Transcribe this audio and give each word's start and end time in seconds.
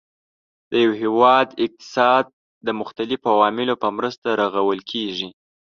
د 0.71 0.73
یو 0.83 0.91
هیواد 1.01 1.47
اقتصاد 1.65 2.25
د 2.65 2.67
مختلفو 2.79 3.27
عواملو 3.35 3.73
په 3.81 3.87
مرسته 3.97 4.27
رغول 4.41 4.79
کیږي. 4.91 5.29